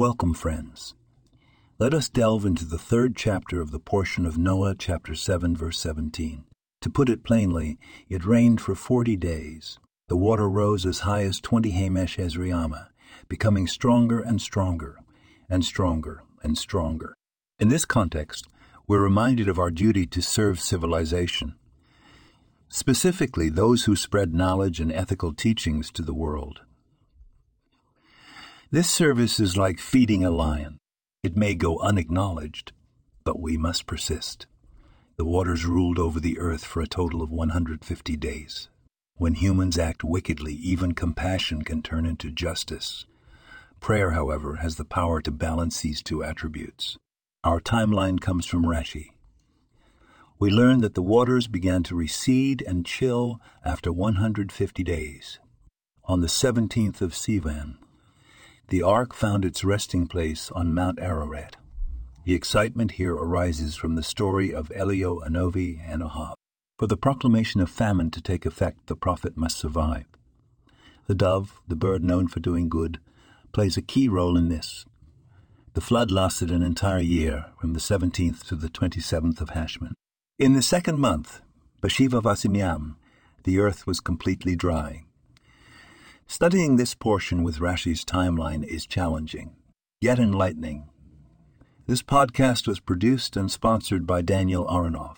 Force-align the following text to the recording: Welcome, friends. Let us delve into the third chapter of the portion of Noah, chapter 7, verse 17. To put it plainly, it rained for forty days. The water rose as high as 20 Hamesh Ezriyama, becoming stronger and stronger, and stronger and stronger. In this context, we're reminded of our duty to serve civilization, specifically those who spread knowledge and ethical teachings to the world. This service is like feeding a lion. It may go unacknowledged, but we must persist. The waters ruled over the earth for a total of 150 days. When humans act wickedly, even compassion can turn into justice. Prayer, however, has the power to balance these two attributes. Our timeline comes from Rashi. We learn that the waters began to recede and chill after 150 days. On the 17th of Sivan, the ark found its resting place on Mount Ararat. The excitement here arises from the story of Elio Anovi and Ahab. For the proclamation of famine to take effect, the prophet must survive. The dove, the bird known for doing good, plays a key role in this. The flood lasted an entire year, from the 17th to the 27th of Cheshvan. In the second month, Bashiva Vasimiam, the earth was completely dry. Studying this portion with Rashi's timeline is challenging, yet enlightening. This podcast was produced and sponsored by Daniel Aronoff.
Welcome, 0.00 0.32
friends. 0.32 0.94
Let 1.78 1.92
us 1.92 2.08
delve 2.08 2.46
into 2.46 2.64
the 2.64 2.78
third 2.78 3.14
chapter 3.14 3.60
of 3.60 3.70
the 3.70 3.78
portion 3.78 4.24
of 4.24 4.38
Noah, 4.38 4.74
chapter 4.74 5.14
7, 5.14 5.54
verse 5.54 5.78
17. 5.78 6.44
To 6.80 6.88
put 6.88 7.10
it 7.10 7.22
plainly, 7.22 7.78
it 8.08 8.24
rained 8.24 8.62
for 8.62 8.74
forty 8.74 9.14
days. 9.14 9.78
The 10.08 10.16
water 10.16 10.48
rose 10.48 10.86
as 10.86 11.00
high 11.00 11.24
as 11.24 11.38
20 11.38 11.72
Hamesh 11.72 12.16
Ezriyama, 12.16 12.86
becoming 13.28 13.66
stronger 13.66 14.20
and 14.20 14.40
stronger, 14.40 14.96
and 15.50 15.66
stronger 15.66 16.22
and 16.42 16.56
stronger. 16.56 17.14
In 17.58 17.68
this 17.68 17.84
context, 17.84 18.48
we're 18.88 19.02
reminded 19.02 19.50
of 19.50 19.58
our 19.58 19.70
duty 19.70 20.06
to 20.06 20.22
serve 20.22 20.60
civilization, 20.60 21.56
specifically 22.70 23.50
those 23.50 23.84
who 23.84 23.94
spread 23.94 24.32
knowledge 24.32 24.80
and 24.80 24.90
ethical 24.90 25.34
teachings 25.34 25.92
to 25.92 26.00
the 26.00 26.14
world. 26.14 26.62
This 28.72 28.88
service 28.88 29.40
is 29.40 29.56
like 29.56 29.80
feeding 29.80 30.24
a 30.24 30.30
lion. 30.30 30.78
It 31.24 31.36
may 31.36 31.56
go 31.56 31.80
unacknowledged, 31.80 32.70
but 33.24 33.40
we 33.40 33.56
must 33.56 33.84
persist. 33.84 34.46
The 35.16 35.24
waters 35.24 35.66
ruled 35.66 35.98
over 35.98 36.20
the 36.20 36.38
earth 36.38 36.64
for 36.64 36.80
a 36.80 36.86
total 36.86 37.20
of 37.20 37.32
150 37.32 38.16
days. 38.16 38.68
When 39.16 39.34
humans 39.34 39.76
act 39.76 40.04
wickedly, 40.04 40.54
even 40.54 40.94
compassion 40.94 41.62
can 41.62 41.82
turn 41.82 42.06
into 42.06 42.30
justice. 42.30 43.06
Prayer, 43.80 44.12
however, 44.12 44.56
has 44.62 44.76
the 44.76 44.84
power 44.84 45.20
to 45.20 45.32
balance 45.32 45.80
these 45.80 46.00
two 46.00 46.22
attributes. 46.22 46.96
Our 47.42 47.60
timeline 47.60 48.20
comes 48.20 48.46
from 48.46 48.62
Rashi. 48.64 49.08
We 50.38 50.48
learn 50.48 50.80
that 50.82 50.94
the 50.94 51.02
waters 51.02 51.48
began 51.48 51.82
to 51.82 51.96
recede 51.96 52.62
and 52.68 52.86
chill 52.86 53.40
after 53.64 53.92
150 53.92 54.84
days. 54.84 55.40
On 56.04 56.20
the 56.20 56.28
17th 56.28 57.00
of 57.00 57.14
Sivan, 57.14 57.76
the 58.70 58.82
ark 58.82 59.12
found 59.12 59.44
its 59.44 59.64
resting 59.64 60.06
place 60.06 60.48
on 60.52 60.72
Mount 60.72 61.00
Ararat. 61.00 61.56
The 62.24 62.34
excitement 62.34 62.92
here 62.92 63.14
arises 63.14 63.74
from 63.74 63.96
the 63.96 64.02
story 64.02 64.54
of 64.54 64.70
Elio 64.72 65.18
Anovi 65.20 65.80
and 65.84 66.02
Ahab. 66.02 66.34
For 66.78 66.86
the 66.86 66.96
proclamation 66.96 67.60
of 67.60 67.68
famine 67.68 68.12
to 68.12 68.20
take 68.20 68.46
effect, 68.46 68.86
the 68.86 68.94
prophet 68.94 69.36
must 69.36 69.58
survive. 69.58 70.04
The 71.08 71.16
dove, 71.16 71.60
the 71.66 71.74
bird 71.74 72.04
known 72.04 72.28
for 72.28 72.38
doing 72.38 72.68
good, 72.68 73.00
plays 73.52 73.76
a 73.76 73.82
key 73.82 74.08
role 74.08 74.36
in 74.36 74.48
this. 74.48 74.84
The 75.74 75.80
flood 75.80 76.12
lasted 76.12 76.52
an 76.52 76.62
entire 76.62 77.00
year, 77.00 77.46
from 77.60 77.72
the 77.72 77.80
17th 77.80 78.46
to 78.46 78.54
the 78.54 78.68
27th 78.68 79.40
of 79.40 79.50
Cheshvan. 79.50 79.94
In 80.38 80.52
the 80.52 80.62
second 80.62 81.00
month, 81.00 81.40
Bashiva 81.82 82.22
Vasimiam, 82.22 82.94
the 83.42 83.58
earth 83.58 83.84
was 83.84 83.98
completely 83.98 84.54
dry. 84.54 85.06
Studying 86.30 86.76
this 86.76 86.94
portion 86.94 87.42
with 87.42 87.58
Rashi's 87.58 88.04
timeline 88.04 88.62
is 88.62 88.86
challenging, 88.86 89.56
yet 90.00 90.20
enlightening. 90.20 90.88
This 91.88 92.04
podcast 92.04 92.68
was 92.68 92.78
produced 92.78 93.36
and 93.36 93.50
sponsored 93.50 94.06
by 94.06 94.22
Daniel 94.22 94.64
Aronoff. 94.66 95.16